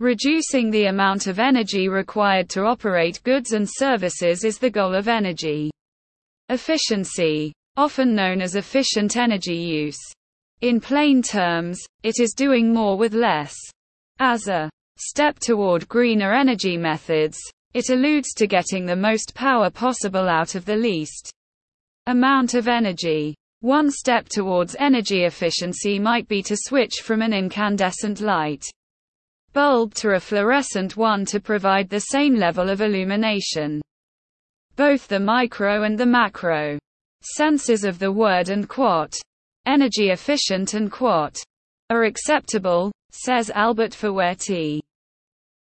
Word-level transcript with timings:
Reducing 0.00 0.72
the 0.72 0.86
amount 0.86 1.28
of 1.28 1.38
energy 1.38 1.88
required 1.88 2.48
to 2.50 2.64
operate 2.64 3.22
goods 3.22 3.52
and 3.52 3.68
services 3.70 4.42
is 4.42 4.58
the 4.58 4.68
goal 4.68 4.92
of 4.92 5.06
energy 5.06 5.70
efficiency, 6.48 7.52
often 7.76 8.12
known 8.12 8.42
as 8.42 8.56
efficient 8.56 9.16
energy 9.16 9.54
use. 9.54 10.00
In 10.62 10.80
plain 10.80 11.22
terms, 11.22 11.80
it 12.02 12.18
is 12.18 12.34
doing 12.34 12.74
more 12.74 12.98
with 12.98 13.14
less. 13.14 13.54
As 14.18 14.48
a 14.48 14.68
step 14.96 15.38
toward 15.38 15.88
greener 15.88 16.34
energy 16.34 16.76
methods, 16.76 17.38
it 17.72 17.88
alludes 17.88 18.34
to 18.34 18.48
getting 18.48 18.86
the 18.86 18.96
most 18.96 19.32
power 19.36 19.70
possible 19.70 20.28
out 20.28 20.56
of 20.56 20.64
the 20.64 20.76
least 20.76 21.30
amount 22.08 22.54
of 22.54 22.66
energy. 22.66 23.36
One 23.60 23.92
step 23.92 24.28
towards 24.28 24.74
energy 24.80 25.22
efficiency 25.22 26.00
might 26.00 26.26
be 26.26 26.42
to 26.42 26.56
switch 26.56 26.94
from 27.04 27.22
an 27.22 27.32
incandescent 27.32 28.20
light 28.20 28.64
bulb 29.54 29.94
to 29.94 30.10
a 30.10 30.20
fluorescent 30.20 30.96
one 30.96 31.24
to 31.24 31.40
provide 31.40 31.88
the 31.88 32.00
same 32.00 32.34
level 32.34 32.68
of 32.68 32.82
illumination. 32.82 33.80
Both 34.76 35.08
the 35.08 35.20
micro 35.20 35.84
and 35.84 35.96
the 35.96 36.04
macro 36.04 36.78
senses 37.22 37.84
of 37.84 37.98
the 37.98 38.12
word 38.12 38.50
and 38.50 38.68
quat, 38.68 39.14
energy 39.64 40.10
efficient 40.10 40.74
and 40.74 40.92
quat, 40.92 41.36
are 41.88 42.04
acceptable, 42.04 42.92
says 43.12 43.50
Albert 43.54 43.94
Fouerti. 43.94 44.80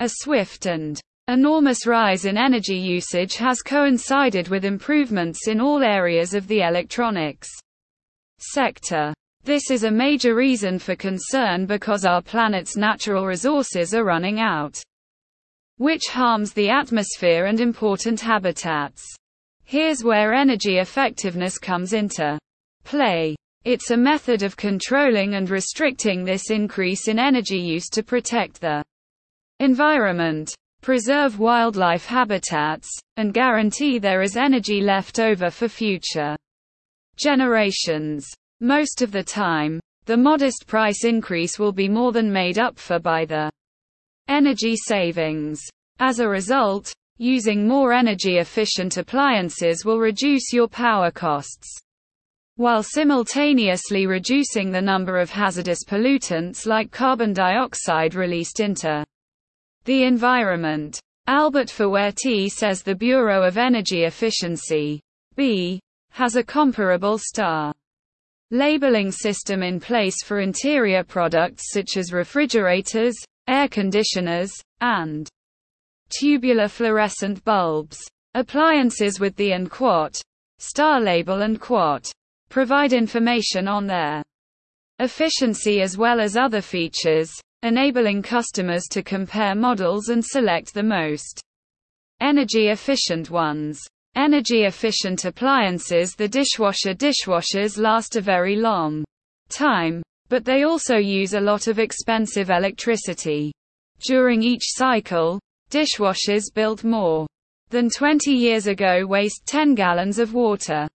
A 0.00 0.08
swift 0.08 0.66
and 0.66 1.00
enormous 1.28 1.86
rise 1.86 2.24
in 2.24 2.36
energy 2.36 2.76
usage 2.76 3.36
has 3.36 3.62
coincided 3.62 4.48
with 4.48 4.64
improvements 4.64 5.46
in 5.46 5.60
all 5.60 5.82
areas 5.82 6.34
of 6.34 6.48
the 6.48 6.62
electronics 6.62 7.48
sector. 8.38 9.14
This 9.44 9.70
is 9.70 9.84
a 9.84 9.90
major 9.90 10.34
reason 10.34 10.78
for 10.78 10.96
concern 10.96 11.66
because 11.66 12.06
our 12.06 12.22
planet's 12.22 12.78
natural 12.78 13.26
resources 13.26 13.92
are 13.92 14.02
running 14.02 14.40
out, 14.40 14.82
which 15.76 16.04
harms 16.08 16.54
the 16.54 16.70
atmosphere 16.70 17.44
and 17.44 17.60
important 17.60 18.22
habitats. 18.22 19.04
Here's 19.64 20.02
where 20.02 20.32
energy 20.32 20.78
effectiveness 20.78 21.58
comes 21.58 21.92
into 21.92 22.38
play. 22.84 23.36
It's 23.66 23.90
a 23.90 23.98
method 23.98 24.42
of 24.42 24.56
controlling 24.56 25.34
and 25.34 25.50
restricting 25.50 26.24
this 26.24 26.50
increase 26.50 27.06
in 27.06 27.18
energy 27.18 27.60
use 27.60 27.90
to 27.90 28.02
protect 28.02 28.62
the 28.62 28.82
environment, 29.60 30.54
preserve 30.80 31.38
wildlife 31.38 32.06
habitats, 32.06 32.88
and 33.18 33.34
guarantee 33.34 33.98
there 33.98 34.22
is 34.22 34.38
energy 34.38 34.80
left 34.80 35.20
over 35.20 35.50
for 35.50 35.68
future 35.68 36.34
generations. 37.18 38.26
Most 38.64 39.02
of 39.02 39.12
the 39.12 39.22
time, 39.22 39.78
the 40.06 40.16
modest 40.16 40.66
price 40.66 41.04
increase 41.04 41.58
will 41.58 41.70
be 41.70 41.86
more 41.86 42.12
than 42.12 42.32
made 42.32 42.58
up 42.58 42.78
for 42.78 42.98
by 42.98 43.26
the 43.26 43.52
energy 44.26 44.74
savings. 44.74 45.60
As 45.98 46.18
a 46.18 46.26
result, 46.26 46.90
using 47.18 47.68
more 47.68 47.92
energy 47.92 48.38
efficient 48.38 48.96
appliances 48.96 49.84
will 49.84 49.98
reduce 49.98 50.50
your 50.50 50.66
power 50.66 51.10
costs 51.10 51.78
while 52.56 52.82
simultaneously 52.82 54.06
reducing 54.06 54.72
the 54.72 54.80
number 54.80 55.18
of 55.18 55.28
hazardous 55.28 55.84
pollutants 55.84 56.64
like 56.64 56.90
carbon 56.90 57.34
dioxide 57.34 58.14
released 58.14 58.60
into 58.60 59.04
the 59.84 60.04
environment. 60.04 60.98
Albert 61.26 61.68
Fouerti 61.68 62.48
says 62.50 62.82
the 62.82 62.94
Bureau 62.94 63.42
of 63.42 63.58
Energy 63.58 64.04
Efficiency 64.04 65.02
B, 65.36 65.80
has 66.08 66.36
a 66.36 66.42
comparable 66.42 67.18
star 67.18 67.74
labeling 68.50 69.10
system 69.10 69.62
in 69.62 69.80
place 69.80 70.22
for 70.24 70.40
interior 70.40 71.02
products 71.02 71.70
such 71.72 71.96
as 71.96 72.12
refrigerators, 72.12 73.14
air 73.48 73.68
conditioners, 73.68 74.52
and 74.80 75.28
tubular 76.10 76.68
fluorescent 76.68 77.44
bulbs. 77.44 77.98
Appliances 78.34 79.20
with 79.20 79.36
the 79.36 79.52
and 79.52 79.70
quat 79.70 80.20
star 80.58 81.00
label 81.00 81.42
and 81.42 81.60
quat 81.60 82.10
provide 82.48 82.92
information 82.92 83.68
on 83.68 83.86
their 83.86 84.22
efficiency 84.98 85.80
as 85.80 85.96
well 85.96 86.20
as 86.20 86.36
other 86.36 86.60
features, 86.60 87.32
enabling 87.62 88.22
customers 88.22 88.84
to 88.90 89.02
compare 89.02 89.54
models 89.54 90.08
and 90.08 90.24
select 90.24 90.74
the 90.74 90.82
most 90.82 91.40
energy 92.20 92.68
efficient 92.68 93.30
ones. 93.30 93.80
Energy 94.16 94.62
efficient 94.62 95.24
appliances 95.24 96.14
The 96.14 96.28
dishwasher 96.28 96.94
dishwashers 96.94 97.76
last 97.76 98.14
a 98.14 98.20
very 98.20 98.54
long 98.54 99.04
time, 99.48 100.02
but 100.28 100.44
they 100.44 100.62
also 100.62 100.96
use 100.96 101.34
a 101.34 101.40
lot 101.40 101.66
of 101.66 101.80
expensive 101.80 102.48
electricity. 102.48 103.52
During 104.06 104.40
each 104.40 104.62
cycle, 104.64 105.40
dishwashers 105.70 106.44
built 106.54 106.84
more 106.84 107.26
than 107.70 107.90
20 107.90 108.30
years 108.30 108.68
ago 108.68 109.04
waste 109.04 109.46
10 109.46 109.74
gallons 109.74 110.20
of 110.20 110.32
water. 110.32 110.86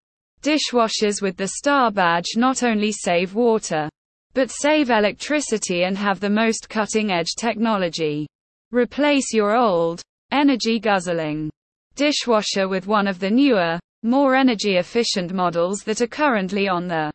Dishwashers 0.41 1.21
with 1.21 1.35
the 1.35 1.49
star 1.49 1.91
badge 1.91 2.37
not 2.37 2.63
only 2.63 2.93
save 2.93 3.35
water, 3.35 3.89
but 4.33 4.49
save 4.49 4.89
electricity 4.89 5.83
and 5.83 5.97
have 5.97 6.21
the 6.21 6.29
most 6.29 6.69
cutting 6.69 7.11
edge 7.11 7.35
technology. 7.37 8.27
Replace 8.71 9.33
your 9.33 9.57
old, 9.57 10.01
energy 10.31 10.79
guzzling 10.79 11.49
dishwasher 11.99 12.69
with 12.69 12.87
one 12.87 13.07
of 13.07 13.19
the 13.19 13.29
newer, 13.29 13.77
more 14.03 14.33
energy 14.33 14.77
efficient 14.77 15.33
models 15.33 15.81
that 15.81 15.99
are 15.99 16.07
currently 16.07 16.69
on 16.69 16.87
the 16.87 17.11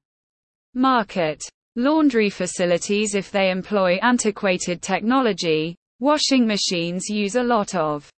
market. 0.74 1.42
Laundry 1.74 2.28
facilities, 2.28 3.14
if 3.14 3.30
they 3.30 3.50
employ 3.50 3.94
antiquated 4.02 4.82
technology, 4.82 5.74
washing 6.00 6.46
machines 6.46 7.08
use 7.08 7.36
a 7.36 7.42
lot 7.42 7.74
of 7.74 8.10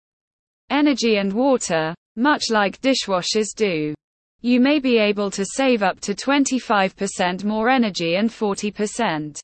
energy 0.71 1.17
and 1.17 1.31
water, 1.31 1.93
much 2.15 2.45
like 2.49 2.81
dishwashers 2.81 3.53
do 3.55 3.93
you 4.41 4.59
may 4.59 4.79
be 4.79 4.97
able 4.97 5.29
to 5.29 5.45
save 5.45 5.83
up 5.83 5.99
to 5.99 6.15
25% 6.15 7.43
more 7.43 7.69
energy 7.69 8.15
and 8.15 8.31
40% 8.31 9.39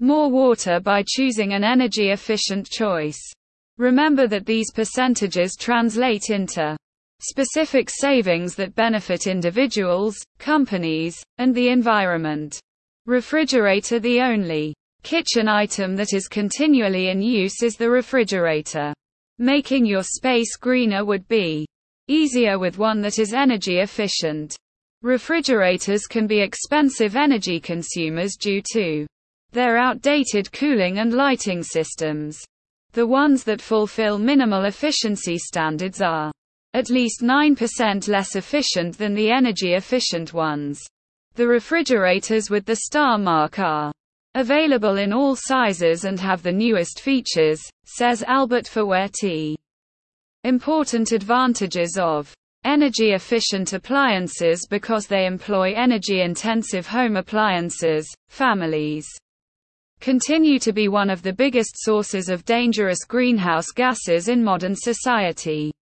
more 0.00 0.30
water 0.30 0.80
by 0.80 1.04
choosing 1.06 1.52
an 1.52 1.62
energy 1.62 2.08
efficient 2.08 2.66
choice. 2.70 3.20
Remember 3.78 4.26
that 4.26 4.44
these 4.44 4.72
percentages 4.72 5.54
translate 5.56 6.30
into 6.30 6.76
specific 7.20 7.88
savings 7.88 8.56
that 8.56 8.74
benefit 8.74 9.28
individuals, 9.28 10.16
companies, 10.38 11.22
and 11.38 11.54
the 11.54 11.68
environment. 11.68 12.58
Refrigerator 13.06 14.00
The 14.00 14.20
only 14.20 14.74
kitchen 15.04 15.46
item 15.48 15.94
that 15.94 16.12
is 16.12 16.26
continually 16.26 17.08
in 17.08 17.22
use 17.22 17.62
is 17.62 17.76
the 17.76 17.88
refrigerator. 17.88 18.92
Making 19.38 19.86
your 19.86 20.02
space 20.02 20.56
greener 20.56 21.04
would 21.04 21.26
be 21.28 21.64
easier 22.08 22.58
with 22.58 22.78
one 22.78 23.00
that 23.02 23.20
is 23.20 23.32
energy 23.32 23.78
efficient. 23.78 24.56
Refrigerators 25.02 26.06
can 26.06 26.26
be 26.26 26.40
expensive 26.40 27.14
energy 27.14 27.60
consumers 27.60 28.34
due 28.34 28.60
to 28.72 29.06
their 29.52 29.78
outdated 29.78 30.50
cooling 30.50 30.98
and 30.98 31.14
lighting 31.14 31.62
systems. 31.62 32.42
The 32.98 33.06
ones 33.06 33.44
that 33.44 33.62
fulfill 33.62 34.18
minimal 34.18 34.64
efficiency 34.64 35.38
standards 35.38 36.00
are 36.00 36.32
at 36.74 36.90
least 36.90 37.20
9% 37.22 38.08
less 38.08 38.34
efficient 38.34 38.98
than 38.98 39.14
the 39.14 39.30
energy 39.30 39.74
efficient 39.74 40.34
ones. 40.34 40.84
The 41.36 41.46
refrigerators 41.46 42.50
with 42.50 42.64
the 42.64 42.74
star 42.74 43.16
mark 43.16 43.60
are 43.60 43.92
available 44.34 44.98
in 44.98 45.12
all 45.12 45.36
sizes 45.36 46.06
and 46.06 46.18
have 46.18 46.42
the 46.42 46.50
newest 46.50 46.98
features, 46.98 47.60
says 47.84 48.24
Albert 48.24 48.66
Fouerti. 48.66 49.54
Important 50.42 51.12
advantages 51.12 51.96
of 52.00 52.34
energy 52.64 53.12
efficient 53.12 53.74
appliances 53.74 54.66
because 54.68 55.06
they 55.06 55.24
employ 55.24 55.72
energy 55.72 56.22
intensive 56.22 56.88
home 56.88 57.16
appliances, 57.16 58.12
families 58.28 59.06
continue 60.00 60.58
to 60.58 60.72
be 60.72 60.88
one 60.88 61.10
of 61.10 61.22
the 61.22 61.32
biggest 61.32 61.74
sources 61.76 62.28
of 62.28 62.44
dangerous 62.44 63.04
greenhouse 63.04 63.70
gases 63.70 64.28
in 64.28 64.42
modern 64.42 64.74
society. 64.74 65.72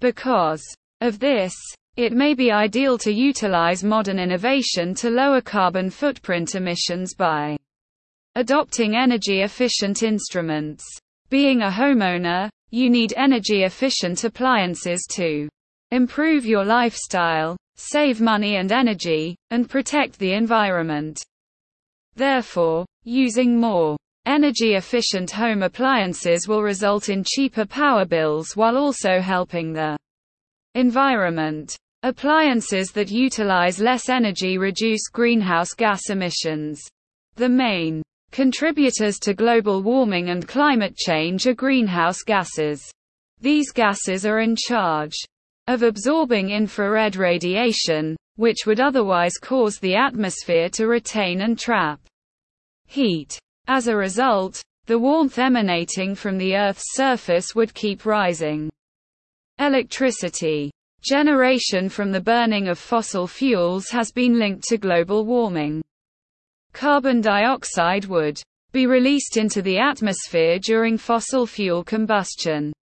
Because 0.00 0.62
of 1.00 1.18
this, 1.18 1.54
it 1.96 2.12
may 2.12 2.34
be 2.34 2.50
ideal 2.50 2.98
to 2.98 3.12
utilize 3.12 3.84
modern 3.84 4.18
innovation 4.18 4.94
to 4.96 5.10
lower 5.10 5.40
carbon 5.40 5.90
footprint 5.90 6.54
emissions 6.54 7.14
by 7.14 7.56
adopting 8.34 8.96
energy 8.96 9.42
efficient 9.42 10.02
instruments. 10.02 10.84
Being 11.30 11.62
a 11.62 11.70
homeowner, 11.70 12.50
you 12.70 12.90
need 12.90 13.14
energy 13.16 13.62
efficient 13.62 14.24
appliances 14.24 15.06
to 15.12 15.48
improve 15.92 16.44
your 16.44 16.64
lifestyle, 16.64 17.56
save 17.76 18.20
money 18.20 18.56
and 18.56 18.72
energy, 18.72 19.36
and 19.50 19.70
protect 19.70 20.18
the 20.18 20.32
environment. 20.32 21.22
Therefore, 22.16 22.84
using 23.04 23.58
more 23.58 23.96
energy 24.26 24.74
efficient 24.74 25.30
home 25.30 25.62
appliances 25.62 26.48
will 26.48 26.62
result 26.62 27.08
in 27.08 27.24
cheaper 27.24 27.66
power 27.66 28.04
bills 28.04 28.56
while 28.56 28.76
also 28.76 29.20
helping 29.20 29.72
the 29.72 29.96
environment. 30.74 31.76
Appliances 32.02 32.90
that 32.92 33.10
utilize 33.10 33.80
less 33.80 34.08
energy 34.08 34.58
reduce 34.58 35.08
greenhouse 35.08 35.72
gas 35.72 36.10
emissions. 36.10 36.82
The 37.36 37.48
main 37.48 38.02
Contributors 38.34 39.20
to 39.20 39.32
global 39.32 39.80
warming 39.80 40.30
and 40.30 40.48
climate 40.48 40.96
change 40.96 41.46
are 41.46 41.54
greenhouse 41.54 42.22
gases. 42.22 42.90
These 43.40 43.70
gases 43.70 44.26
are 44.26 44.40
in 44.40 44.56
charge 44.56 45.14
of 45.66 45.82
absorbing 45.82 46.50
infrared 46.50 47.16
radiation, 47.16 48.16
which 48.36 48.66
would 48.66 48.80
otherwise 48.80 49.34
cause 49.40 49.78
the 49.78 49.94
atmosphere 49.94 50.68
to 50.70 50.86
retain 50.86 51.40
and 51.42 51.58
trap 51.58 52.00
heat. 52.86 53.38
As 53.66 53.88
a 53.88 53.96
result, 53.96 54.62
the 54.86 54.98
warmth 54.98 55.38
emanating 55.38 56.14
from 56.14 56.36
the 56.36 56.54
Earth's 56.54 56.94
surface 56.94 57.54
would 57.54 57.72
keep 57.72 58.04
rising. 58.04 58.70
Electricity 59.58 60.70
generation 61.02 61.88
from 61.88 62.12
the 62.12 62.20
burning 62.20 62.68
of 62.68 62.78
fossil 62.78 63.26
fuels 63.26 63.88
has 63.88 64.10
been 64.10 64.38
linked 64.38 64.64
to 64.64 64.78
global 64.78 65.24
warming. 65.24 65.82
Carbon 66.72 67.20
dioxide 67.20 68.06
would 68.06 68.40
be 68.72 68.86
released 68.86 69.36
into 69.36 69.62
the 69.62 69.78
atmosphere 69.78 70.58
during 70.58 70.98
fossil 70.98 71.46
fuel 71.46 71.84
combustion. 71.84 72.72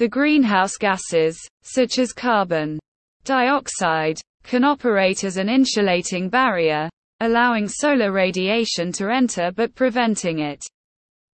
The 0.00 0.08
greenhouse 0.08 0.78
gases, 0.78 1.38
such 1.60 1.98
as 1.98 2.14
carbon 2.14 2.78
dioxide, 3.24 4.18
can 4.44 4.64
operate 4.64 5.24
as 5.24 5.36
an 5.36 5.50
insulating 5.50 6.30
barrier, 6.30 6.88
allowing 7.20 7.68
solar 7.68 8.10
radiation 8.10 8.92
to 8.92 9.10
enter 9.10 9.52
but 9.54 9.74
preventing 9.74 10.38
it 10.38 10.64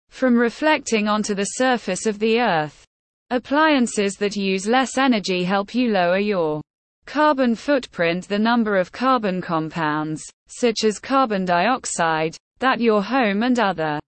from 0.07 0.37
reflecting 0.37 1.09
onto 1.09 1.35
the 1.35 1.59
surface 1.59 2.05
of 2.05 2.19
the 2.19 2.39
Earth. 2.39 2.85
Appliances 3.31 4.15
that 4.15 4.37
use 4.37 4.65
less 4.65 4.97
energy 4.97 5.43
help 5.43 5.75
you 5.75 5.89
lower 5.89 6.19
your 6.19 6.61
carbon 7.05 7.55
footprint. 7.55 8.29
The 8.29 8.39
number 8.39 8.77
of 8.77 8.93
carbon 8.93 9.41
compounds, 9.41 10.23
such 10.47 10.85
as 10.85 10.99
carbon 10.99 11.43
dioxide, 11.43 12.37
that 12.59 12.79
your 12.79 13.03
home 13.03 13.43
and 13.43 13.59
other 13.59 13.99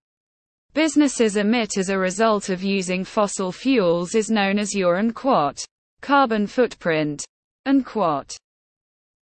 businesses 0.76 1.38
emit 1.38 1.78
as 1.78 1.88
a 1.88 1.98
result 1.98 2.50
of 2.50 2.62
using 2.62 3.06
fossil 3.06 3.50
fuels 3.50 4.14
is 4.14 4.30
known 4.30 4.60
as 4.60 4.76
your 4.76 5.02
carbon 6.02 6.46
footprint. 6.46 7.26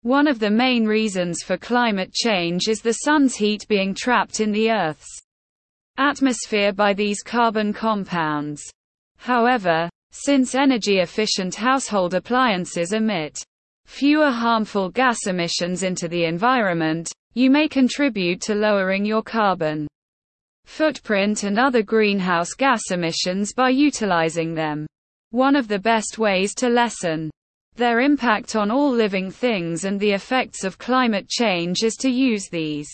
One 0.00 0.26
of 0.26 0.38
the 0.38 0.50
main 0.50 0.86
reasons 0.86 1.42
for 1.42 1.58
climate 1.58 2.14
change 2.14 2.66
is 2.66 2.80
the 2.80 2.94
sun's 3.04 3.36
heat 3.36 3.66
being 3.68 3.94
trapped 3.94 4.40
in 4.40 4.52
the 4.52 4.70
Earth's 4.70 5.20
atmosphere 5.98 6.72
by 6.72 6.94
these 6.94 7.22
carbon 7.22 7.74
compounds. 7.74 8.62
However, 9.18 9.90
since 10.12 10.54
energy-efficient 10.54 11.54
household 11.54 12.14
appliances 12.14 12.94
emit 12.94 13.38
fewer 13.84 14.30
harmful 14.30 14.88
gas 14.88 15.26
emissions 15.26 15.82
into 15.82 16.08
the 16.08 16.24
environment, 16.24 17.12
you 17.34 17.50
may 17.50 17.68
contribute 17.68 18.40
to 18.40 18.54
lowering 18.54 19.04
your 19.04 19.22
carbon 19.22 19.86
footprint 20.64 21.44
and 21.44 21.58
other 21.58 21.82
greenhouse 21.82 22.52
gas 22.54 22.90
emissions 22.90 23.52
by 23.52 23.70
utilizing 23.70 24.54
them. 24.54 24.86
One 25.30 25.56
of 25.56 25.68
the 25.68 25.78
best 25.78 26.18
ways 26.18 26.54
to 26.56 26.68
lessen 26.68 27.30
their 27.76 28.00
impact 28.00 28.54
on 28.54 28.70
all 28.70 28.90
living 28.90 29.30
things 29.30 29.84
and 29.84 29.98
the 29.98 30.12
effects 30.12 30.62
of 30.62 30.78
climate 30.78 31.28
change 31.28 31.82
is 31.82 31.96
to 31.96 32.08
use 32.08 32.48
these 32.48 32.88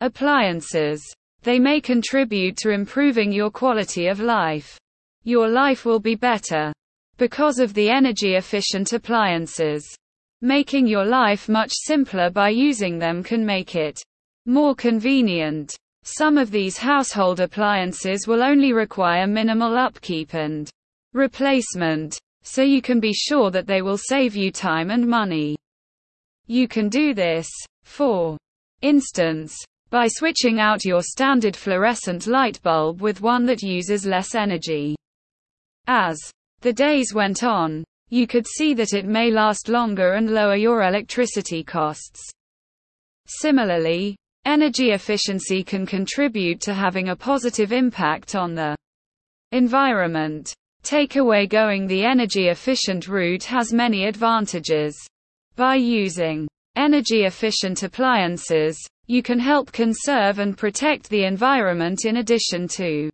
appliances. 0.00 1.02
They 1.42 1.58
may 1.58 1.80
contribute 1.80 2.56
to 2.58 2.70
improving 2.70 3.30
your 3.32 3.50
quality 3.50 4.06
of 4.06 4.20
life. 4.20 4.78
Your 5.24 5.48
life 5.48 5.84
will 5.84 6.00
be 6.00 6.14
better 6.14 6.72
because 7.18 7.58
of 7.58 7.74
the 7.74 7.90
energy 7.90 8.36
efficient 8.36 8.94
appliances. 8.94 9.86
Making 10.40 10.86
your 10.86 11.04
life 11.04 11.50
much 11.50 11.72
simpler 11.74 12.30
by 12.30 12.48
using 12.48 12.98
them 12.98 13.22
can 13.22 13.44
make 13.44 13.76
it 13.76 14.00
more 14.46 14.74
convenient. 14.74 15.76
Some 16.02 16.38
of 16.38 16.50
these 16.50 16.78
household 16.78 17.40
appliances 17.40 18.26
will 18.26 18.42
only 18.42 18.72
require 18.72 19.26
minimal 19.26 19.76
upkeep 19.76 20.34
and 20.34 20.70
replacement, 21.12 22.18
so 22.42 22.62
you 22.62 22.80
can 22.80 23.00
be 23.00 23.12
sure 23.12 23.50
that 23.50 23.66
they 23.66 23.82
will 23.82 23.98
save 23.98 24.34
you 24.34 24.50
time 24.50 24.90
and 24.90 25.06
money. 25.06 25.56
You 26.46 26.68
can 26.68 26.88
do 26.88 27.14
this, 27.14 27.48
for 27.84 28.38
instance, 28.82 29.54
by 29.90 30.08
switching 30.08 30.58
out 30.58 30.84
your 30.84 31.02
standard 31.02 31.54
fluorescent 31.54 32.26
light 32.26 32.62
bulb 32.62 33.02
with 33.02 33.20
one 33.20 33.44
that 33.46 33.62
uses 33.62 34.06
less 34.06 34.34
energy. 34.34 34.96
As 35.86 36.18
the 36.60 36.72
days 36.72 37.12
went 37.12 37.44
on, 37.44 37.84
you 38.08 38.26
could 38.26 38.46
see 38.46 38.72
that 38.74 38.94
it 38.94 39.04
may 39.04 39.30
last 39.30 39.68
longer 39.68 40.14
and 40.14 40.30
lower 40.30 40.56
your 40.56 40.82
electricity 40.82 41.62
costs. 41.62 42.30
Similarly, 43.26 44.16
energy 44.44 44.90
efficiency 44.92 45.62
can 45.62 45.86
contribute 45.86 46.60
to 46.62 46.74
having 46.74 47.08
a 47.08 47.16
positive 47.16 47.72
impact 47.72 48.34
on 48.34 48.54
the 48.54 48.76
environment. 49.52 50.52
Takeaway 50.82 51.48
going 51.48 51.86
the 51.86 52.04
energy 52.04 52.48
efficient 52.48 53.06
route 53.06 53.44
has 53.44 53.72
many 53.72 54.06
advantages. 54.06 54.96
By 55.56 55.74
using 55.74 56.48
energy 56.76 57.24
efficient 57.24 57.82
appliances, 57.82 58.78
you 59.06 59.22
can 59.22 59.38
help 59.38 59.72
conserve 59.72 60.38
and 60.38 60.56
protect 60.56 61.10
the 61.10 61.24
environment 61.24 62.04
in 62.04 62.18
addition 62.18 62.68
to 62.68 63.10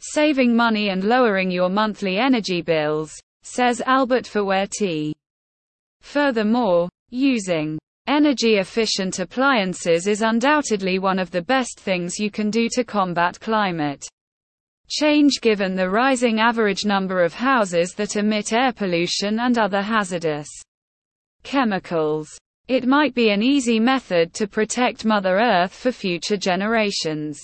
saving 0.00 0.54
money 0.54 0.88
and 0.88 1.04
lowering 1.04 1.50
your 1.50 1.68
monthly 1.68 2.18
energy 2.18 2.60
bills, 2.60 3.14
says 3.42 3.80
Albert 3.86 4.24
Fouerti. 4.24 5.12
Furthermore, 6.00 6.88
using 7.10 7.78
energy 8.06 8.56
efficient 8.56 9.18
appliances 9.18 10.06
is 10.06 10.22
undoubtedly 10.22 10.98
one 10.98 11.18
of 11.18 11.30
the 11.30 11.42
best 11.42 11.78
things 11.78 12.18
you 12.18 12.30
can 12.30 12.50
do 12.50 12.68
to 12.72 12.84
combat 12.84 13.38
climate 13.40 14.06
change 14.88 15.40
given 15.40 15.74
the 15.74 15.88
rising 15.88 16.38
average 16.38 16.84
number 16.84 17.22
of 17.22 17.32
houses 17.32 17.94
that 17.96 18.16
emit 18.16 18.52
air 18.52 18.72
pollution 18.72 19.40
and 19.40 19.56
other 19.56 19.80
hazardous 19.80 20.48
chemicals. 21.44 22.28
It 22.68 22.86
might 22.86 23.14
be 23.14 23.30
an 23.30 23.42
easy 23.42 23.80
method 23.80 24.34
to 24.34 24.46
protect 24.46 25.04
Mother 25.04 25.38
Earth 25.38 25.72
for 25.72 25.92
future 25.92 26.36
generations. 26.36 27.40